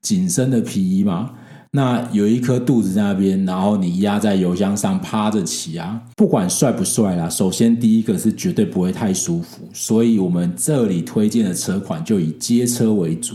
[0.00, 1.32] 紧身的皮衣嘛。
[1.72, 13.34] 那有一颗肚子在那边，然后你压在油箱上趴着骑啊，不管帅不帅啦，首先第一个是绝对不会太舒服，所以我们这里推荐的车款就以街车为主，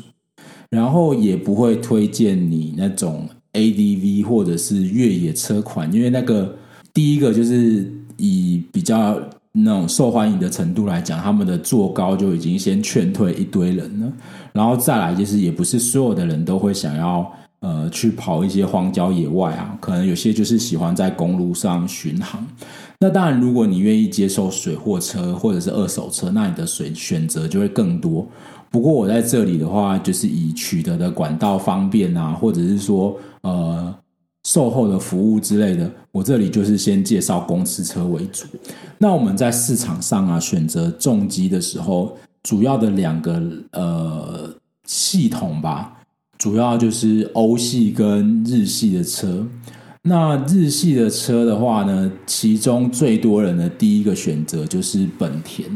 [0.71, 6.55] 然后也不会推荐你那种 ADV 或者是越野车款，因为那个
[6.93, 14.11] 第一个就是以比较那种受欢迎的程度来讲，他们的坐高就已经先劝退一堆人了，
[14.51, 17.31] 然后再来就是也不是所有的人都会想要。
[17.61, 22.45] 呃，去跑一些荒郊野外啊，可能有些就是喜欢在公路上巡航。
[22.99, 28.27] 那当然，如果你愿意接受水货车或者是二手车，那你的水选择就会更多。
[28.71, 33.93] 不过我在这里的话，就是以取得的管道方便啊，或者是说呃
[34.43, 38.47] 售后的服务之类的，我这里就是先介绍公司车为主。
[38.97, 43.39] 那我们在市场上啊，选择重机的时候，主要的两个
[43.73, 44.49] 呃
[44.85, 46.00] 系统吧。
[46.41, 49.45] 主要就是欧系跟日系的车。
[50.01, 55.69] 那日系的车的话呢，其中最多人的第一个选择就是本田。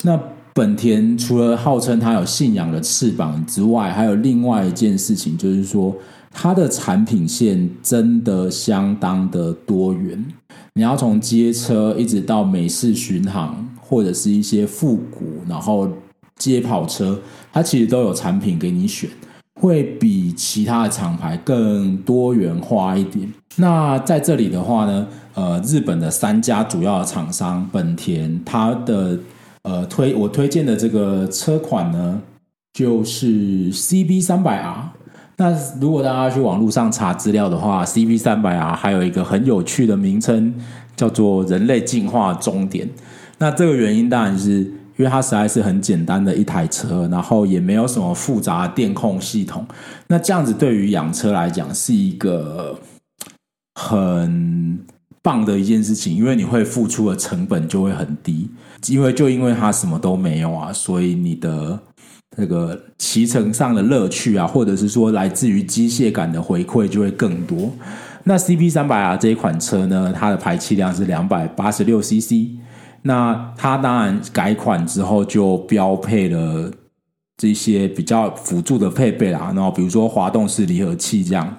[0.00, 0.18] 那
[0.54, 5.94] 本田除了号称它有信仰的翅膀之外，还有另外一件事情，就是说
[6.30, 10.24] 它的产品线真的相当的多元。
[10.72, 15.86] 你要从街车一直到美式巡航，或者是一些复古，然后
[16.38, 17.20] 街跑车，
[17.52, 19.10] 它其实都有产品给你选，
[19.60, 23.32] 会比其他的厂牌更多元化一点。
[23.56, 29.18] 那在这里的话呢，呃，日本的三家主要的厂商，本田，它的。
[29.68, 32.20] 呃，推我推荐的这个车款呢，
[32.72, 34.90] 就是 CB 三百 R。
[35.38, 40.54] 那如果大家去网络上查资料的话，CB 三百 R 还有一个很有趣的名称，
[40.94, 42.88] 叫做“人类进化终点”。
[43.38, 49.66] 那这个原因当然是因为它实在是很简单的一台车，然后也没有什么复杂的电控系统。
[50.08, 52.78] 那这样子对于养车来讲是一个
[53.74, 54.78] 很
[55.22, 58.48] 棒的一件事情，因为你会付出的成本就会很低。
[58.88, 61.78] 因为就因为它什么都没有啊，所以你的
[62.36, 67.70] 这个骑乘上的乐趣啊，或者是说来自于机械感的回馈就会更多。
[68.24, 72.56] 那 CB 三百 R 这一款车呢，它的排气量是两百八十六 CC。
[73.06, 76.70] 那它当然改款之后就标配了
[77.36, 81.56] 这些比较辅助的配备啦，然后比如说滑动式离合器这样。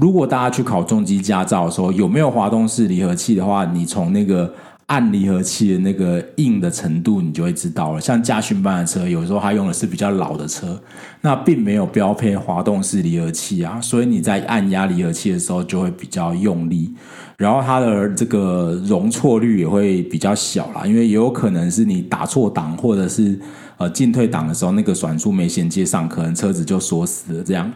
[0.00, 4.52] 如果大家去考重机驾照的时候，有没有滑动式离合器的话，你从那个。
[4.90, 8.00] 按离合器的那个硬的程度，你就会知道了。
[8.00, 10.76] 像驾训班的车，有时候它用的是比较老的车，
[11.20, 16.92] 那并没有标配滑动式离合器啊，所以你在按压离合器的时候就会比较用力，
[17.36, 23.38] 然后它的这个容错率也会比较小啦，因为也有可能是你打错档，或者是
[23.76, 27.72] 呃进退档的时候那个转速没衔接上，可能车子就锁死了这样。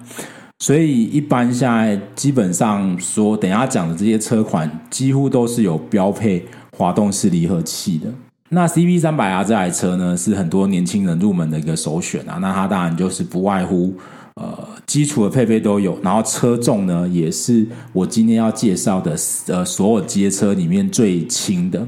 [0.58, 6.44] 所以一般现在基本上说，等下讲的这些车款几乎都是有标配。
[6.76, 8.06] 滑动式离合器的。
[8.50, 12.38] 那 CB 三百 R 这台车呢，是很多年轻人入门的一个首选啊。
[12.40, 13.94] 那它当然就是不外乎
[14.34, 19.16] 呃基础的配备都有，然后车重呢也是我今天要介绍的
[19.48, 21.86] 呃所有街车里面最轻的。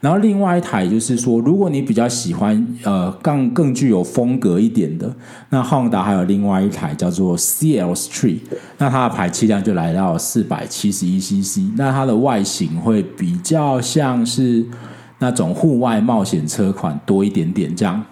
[0.00, 5.14] 然后另外一台就是说，如果你比较喜欢呃更更具有风格一点的，
[5.50, 8.38] 那 Honda 还有另外一台叫做 clstree
[8.78, 14.64] 那它的排气量就来到四百七十一 CC，那它的外形会比较像是
[15.18, 18.02] 那种户外冒险车款多一点点这样。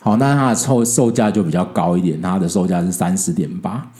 [0.00, 3.90] 好，那它的售售价就比较高一点，它的售价是三十点八。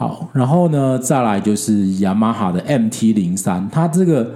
[0.00, 4.32] 好，然后呢，再来就是雅马哈的 MT 零三，它这个。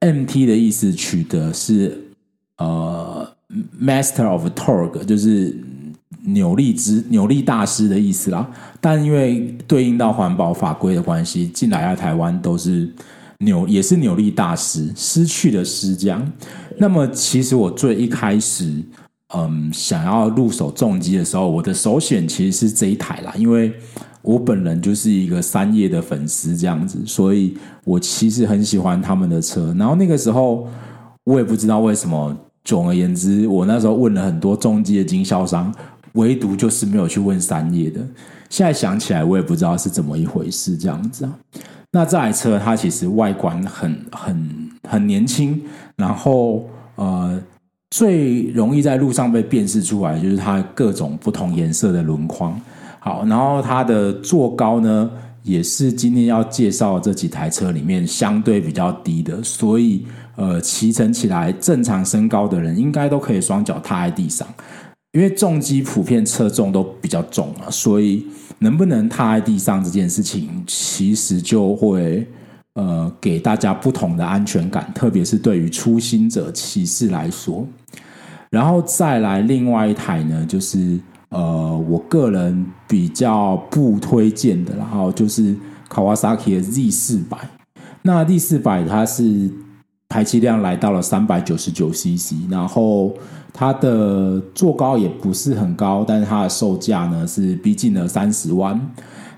[0.00, 2.00] MT 的意思取得是
[2.58, 3.28] 呃
[3.80, 5.56] ，Master of Torque，就是
[6.24, 8.48] 扭力之扭力大师的意思啦。
[8.80, 12.88] 但因为对应到环保法规的关系，进来在台湾都是
[13.38, 16.32] 扭也是扭力大师，失去的失将。
[16.76, 18.72] 那么其实我最一开始
[19.34, 23.72] 嗯想要入手重机的时候，我的首选其实是这一台啦，因为。
[24.20, 29.74] 我本人就是一个三叶的粉丝，这样子，所以我其实很喜欢他们的车。
[29.78, 30.68] 然后那个时候，
[31.24, 32.36] 我也不知道为什么。
[32.64, 35.72] 总而言之，我那时候问了很多重机的经销商，
[36.12, 38.00] 唯独就是没有去问三叶的。
[38.50, 41.32] 现在想起来，我也不知道是怎么一回事，这样子啊。
[41.92, 45.62] 那这台车它其实外观很很很年轻，
[45.96, 47.40] 然后呃，
[47.90, 52.60] 最容易在路上被辨识出来，就是它各种不同颜色的轮框。
[53.00, 55.10] 好，然后它的座高呢，
[55.42, 60.04] 也是今天要介绍这几台车里面相对比较低的，所以
[60.36, 64.46] 呃，骑乘起来正常身高的人应该都可以双脚踏在地上。
[65.12, 68.26] 因为重机普遍车重都比较重啊，所以
[68.58, 72.26] 能不能踏在地上这件事情，其实就会
[72.78, 77.66] 呃给大家不同的安全感，特别是对于初心者骑士来说。
[78.50, 80.98] 然后再来另外一台呢，就是。
[81.30, 85.54] 呃，我个人比较不推荐的，然后就是
[85.90, 87.36] Kawasaki 的 Z 四百。
[88.00, 89.50] 那 Z 四百它是
[90.08, 93.12] 排气量来到了三百九十九 CC，然后
[93.52, 98.80] 它的座高也不是很高，但是它的售价呢是逼近了三十万。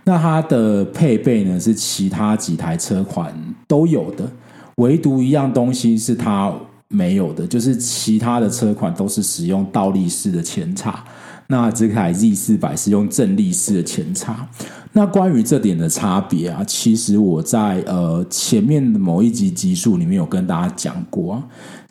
[0.05, 3.35] 那它的配备呢是其他几台车款
[3.69, 4.31] 都有的，
[4.77, 6.53] 唯独一样东西是它
[6.89, 11.05] 没有的，就是其他的车款都是使用倒立式的前叉。
[11.47, 14.49] 那这台 Z 四百是用正立式的前叉。
[14.93, 21.45] 那关于这点的差别啊，其实我在呃前面的某一集集数里面有跟大家讲过啊，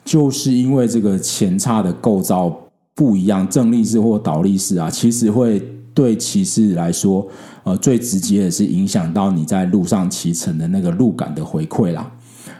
[0.04, 2.54] 就是因为这个前叉的构造
[3.00, 5.58] 不一样，正立式或倒立式啊，其实会
[5.94, 7.26] 对骑士来说，
[7.64, 12.12] 呃，最直接的是影响到你在路上骑乘的那个路感的回馈啦，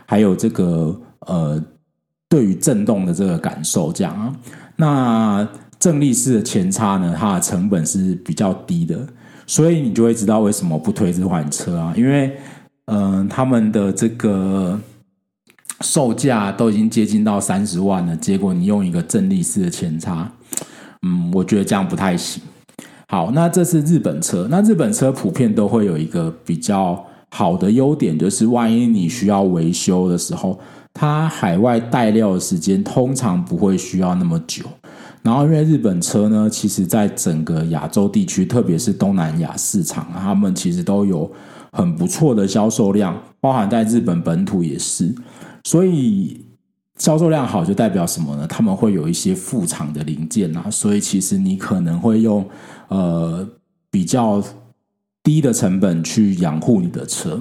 [0.07, 1.63] 还有这个呃
[2.27, 4.35] 对于震动的这个感受，这样啊。
[4.77, 5.47] 那
[5.79, 9.07] 正立式的前叉呢，它的成本是比较低的，
[9.47, 12.35] 所以你就会知道为什么不推这款车啊，因为
[12.87, 14.81] 嗯、他们的这个
[15.85, 20.31] 售价都已经接近到三十万了，结果你用一个正立式的前叉，
[21.03, 22.43] 嗯，我觉得这样不太行。
[23.09, 30.59] 好，那这是日本车，那日本车普遍都会有一个比较好的优点，就是万一你需要维修的时候。
[30.93, 34.65] 它海外带料的时间通常不会需要那么久，
[35.23, 41.31] 然后因为日本车呢，其实在整个亚洲地区，特别是东南亚市场，他们其实都有
[41.71, 45.15] 很不错的销售量，包含在日本本土也是。
[45.65, 46.45] 所以
[46.99, 48.47] 销售量好就代表什么呢？
[48.47, 52.47] 他们会有一些副厂的零件啊，所以其实你可能会用
[52.89, 53.49] 呃
[53.91, 54.43] 比较
[55.23, 57.41] 低的成本去养护你的车。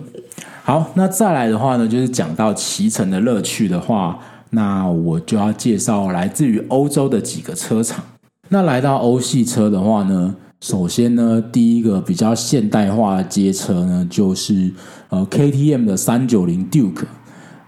[0.64, 4.20] 好，那再来的话呢，就是讲到骑乘的乐趣的话，
[4.52, 8.04] 那我就要介绍来自于欧洲的几个车厂。
[8.50, 14.72] 那来到欧系车的话呢，首先呢，第一个比较现代化的街车呢，就是
[15.10, 17.06] 呃 KTM 的三九零 Duke。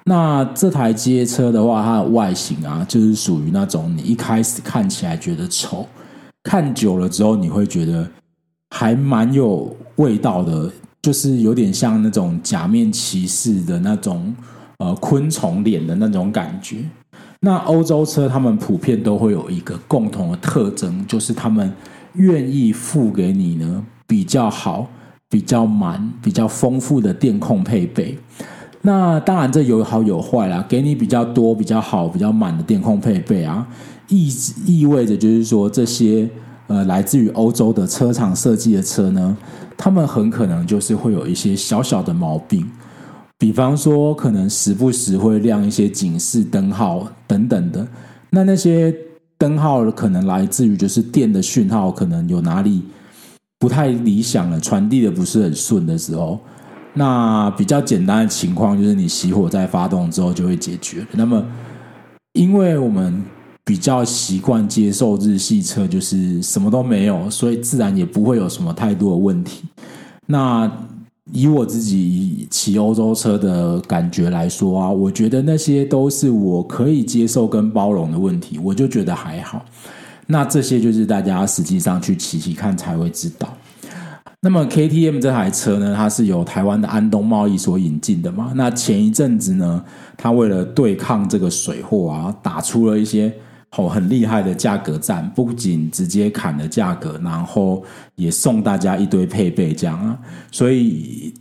[0.06, 5.88] 那这台街车的话，它的外形啊，就是属于那种你一开始看起来觉得丑，
[6.44, 8.08] 看久了之后你会觉得
[8.70, 10.72] 还蛮有味道的。
[11.04, 14.36] 就是有点像那种假面骑士的那种
[14.78, 16.78] 呃昆虫脸的那种感觉。
[17.40, 21.74] 那欧洲车他们普遍都会有一个共同的特征，就是他们
[22.14, 24.88] 愿意付给你呢比较好、
[25.28, 28.16] 比较满、比较丰富的电控配备。
[28.82, 33.68] 那当然这有好有坏啦，给你比较多、比较好、比较满的电控配备啊，
[34.08, 34.34] 意
[34.66, 36.30] 意味着就是说这些
[36.68, 39.38] 呃来自于欧洲的车厂设计的车呢。
[39.78, 42.70] 他们很可能就是会有一些小小的毛病，
[43.40, 47.88] 比方说可能时不时会亮一些警示灯号等等的。
[48.30, 48.94] 那那些
[49.40, 52.84] 灯号可能来自于就是电的讯号可能有哪里
[53.58, 56.40] 不太理想了，传递的不是很顺的时候，
[56.94, 61.06] 那比较简单的情况就是你熄火再发动之后就会解决。
[61.14, 61.46] 那么，
[62.34, 63.24] 因为我们。
[63.64, 69.62] 比较习惯接受日系车，就是什么都没有，所以自然也不会有什么太多的问题。
[70.26, 70.70] 那
[71.32, 79.64] 以我自己骑欧洲车的感觉来说啊，我觉得那些都是我可以接受跟包容的问题，我就觉得还好。
[80.26, 83.48] 那这些就是大家实际上去骑骑看才会知道。
[84.42, 88.52] 那么 KTM 这台车呢，它是由台湾的安东贸易所引进的嘛？
[88.56, 89.84] 那前一阵子呢，
[90.18, 93.34] 它为了对抗这个水货啊，打出了一些。
[93.78, 97.82] 哦，很厉害的价格战，不仅直接砍了价格，然后
[98.16, 100.20] 也送大家一堆配备，这样啊。
[100.52, 101.34] 所以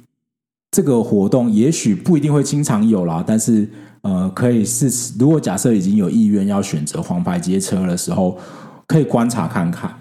[0.71, 3.69] 这个活动也许不一定会经常有啦，但是
[4.03, 8.39] 呃，可以是如果假设已经有意愿要选择黄牌街车的时候，
[8.87, 9.93] 可以观察看看。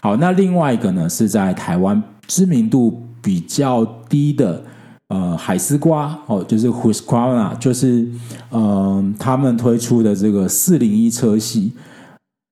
[0.00, 4.62] 好，那另外一个呢，是在台湾知名度比较低的。
[5.08, 8.08] 呃，海丝瓜哦，就是 Husqvarna，就是
[8.50, 11.72] 嗯、他们推出的这个四零一车系。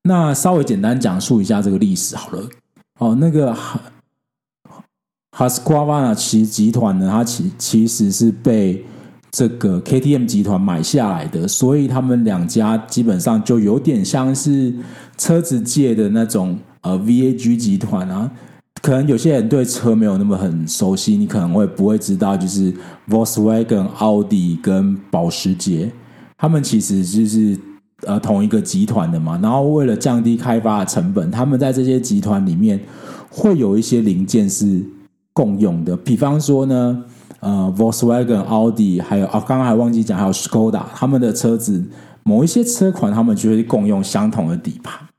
[0.03, 2.47] 那稍微简单讲述一下这个历史好了。
[2.99, 3.57] 哦，那个
[5.35, 8.85] Husqvarna 其集团呢，它其其实是被
[9.31, 14.75] 这个 KTM 集团买下来的，所以他们两家基本上就有点像是
[15.17, 18.31] 车子界的那种呃 VAG 集团啊。
[18.83, 22.73] 可能有些人对车没有那么很熟悉，你可能会不会知道，就是
[23.09, 25.93] Volkswagen、奥迪跟保时捷，
[26.39, 27.59] 他们其实就是
[28.07, 29.39] 呃同一个集团的嘛。
[29.43, 32.81] 然后为了降低开发的成本，他们在这些集团里面
[33.29, 34.83] 会有一些零件是
[35.35, 35.95] 共用的。
[35.99, 37.05] 比方说呢，
[37.41, 41.85] 呃，Volkswagen、奥迪还有啊，刚刚还忘记讲，还有 Skoda，他们的车子
[42.23, 45.10] 某一些车款，他们就会共用相同的底盘。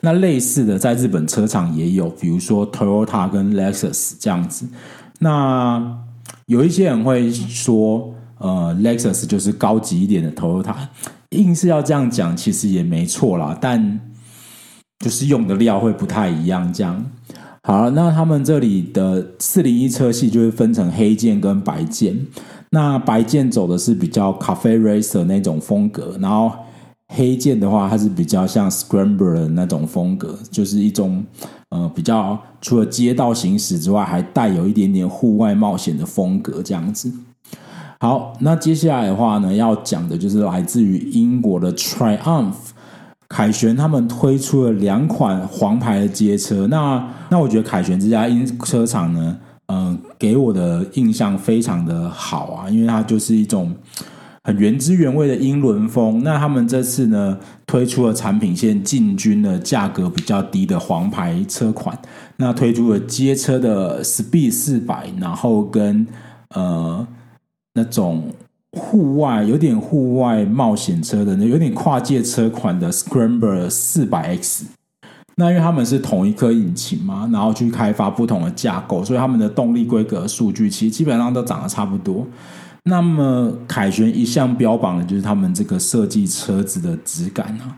[0.00, 4.66] 那类似的，在日本车厂也有，比如说 Toyota 跟 Lexus 这样子。
[5.18, 5.98] 那
[6.46, 10.74] 有一些人会说，呃，Lexus 就是高级一点的 Toyota，
[11.30, 13.56] 硬是要这样讲，其实也没错啦。
[13.60, 14.00] 但
[14.98, 16.72] 就是用的料会不太一样。
[16.72, 17.04] 这样
[17.62, 22.18] 好，那他们这里的四零一车系就会分成黑键跟白键。
[22.70, 26.52] 那白键走的是比较 Cafe Racer 那种风格，然后。
[27.12, 31.24] 黑键的话，它是比较像 Scrambler 的那种风格，就是一种
[31.70, 37.12] 呃比较除了街道行驶之外，还带有一点点户外冒险的风格这样子。
[37.98, 42.54] 好，那接下来的话呢，要讲的就是来自于英国的 Triumph
[43.28, 46.68] 凯旋，他们推出了两款黄牌的街车。
[46.68, 49.36] 那那我觉得凯旋这家英车厂呢，
[49.66, 53.74] 嗯、呃，给我的印象非常的好啊，因为它就是一种。
[54.42, 56.22] 很原汁原味的英伦风。
[56.22, 61.98] 那他们这次呢推出了产品线，进军了价格比较低的黄牌车款。
[62.36, 66.06] 那推出了街车的 Speed 四百，然后跟
[66.54, 67.06] 呃
[67.74, 68.32] 那种
[68.72, 74.64] 户外有点户外冒险车的，有点跨界车款的 Scrambler 四百 X。
[75.36, 82.26] 那因为他们是同一颗引擎嘛，然后去开发不同的架构，所以他们的动力规格数据其实基本上都长得差不多。
[82.84, 87.76] 那么凯旋一向标榜的就是他们这个设计车子的质感啊，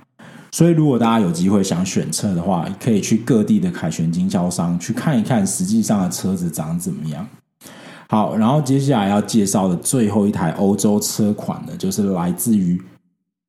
[0.53, 7.27] 所以如果大家有机会想选车的话，可以去各地的凯旋经销商去看一看，实际上的车子长怎么样。
[8.09, 12.81] 好，然后接下来要介绍的最后一台欧洲车款呢，就是来自于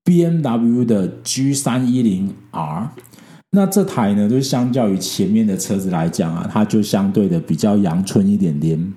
[0.06, 2.90] BMW 的 G 三一零 R。
[3.52, 8.94] 那这台呢，就相较于前面的车子来讲啊，它就相对的比较阳春一点点。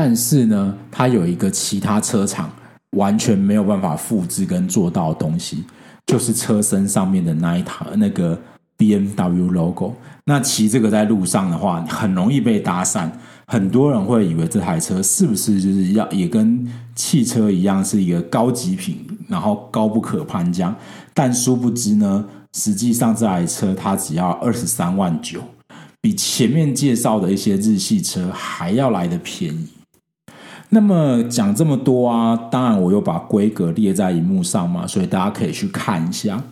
[0.00, 2.48] 但是呢，它有一个其他车厂
[2.90, 5.64] 完全没有办法复制跟做到的东西，
[6.06, 8.38] 就是车身上面的那一台那个
[8.76, 9.96] BMW logo。
[10.24, 13.10] 那骑这个在路上的话，很容易被搭讪，
[13.48, 20.72] 很多人会以为这台车是不是就是要也跟汽车一样是一个高级品，然后高不可攀这样。
[21.12, 22.24] 但殊不知呢。
[22.52, 25.42] 实际上这台车它只要二十三万九，
[26.00, 29.68] 比前面介绍的一些日系车还要来得便宜。
[30.70, 36.42] 那么讲这么多啊，当然我又把规格列在荧幕上嘛，所以大家可以去看一下。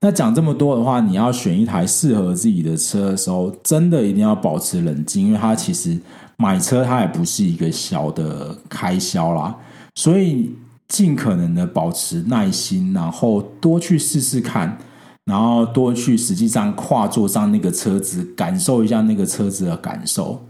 [0.00, 5.98] 那讲这么多的话，你要选一台适合自己的车的时候，真的一定要保持冷静，因为它其实
[6.36, 9.54] 买车它也不是一个小的开销啦，
[9.96, 10.54] 所以
[10.86, 14.78] 尽可能的保持耐心，然后多去试试看。
[15.24, 20.42] 然后多去实际上跨坐上那个车子，感受一下那个车子的感受，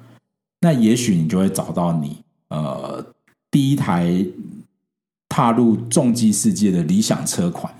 [0.60, 2.18] 那也许你就会找到你
[2.48, 3.04] 呃
[3.50, 4.24] 第一台
[5.28, 7.72] 踏入重机世界的理想车款。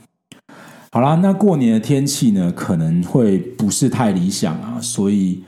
[0.91, 5.43] 好啦，那过年的天气呢，可能会不是太理想啊，所以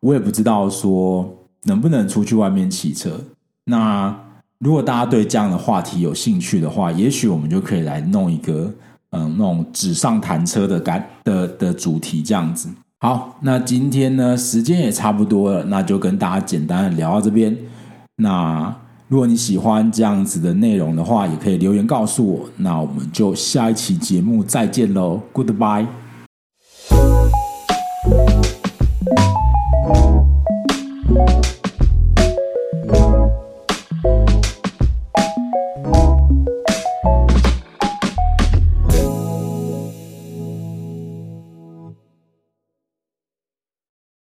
[0.00, 3.20] 我也不知道说能不能出去外面骑车。
[3.64, 4.14] 那
[4.58, 8.72] 如果大家对这样的话题有兴趣的话，也许我们就可以来弄一个。
[9.14, 12.70] 嗯，那种纸上谈车的感的的主题这样子。
[12.98, 17.54] 好，那今天呢，时间也差不多了，那就跟大家简单的聊到这边。
[18.16, 18.74] 那
[19.08, 22.48] 如果你喜欢这样子的内容的话，也可以留言告诉我。
[22.58, 26.01] 那我们就下一期节目再见喽，Goodbye。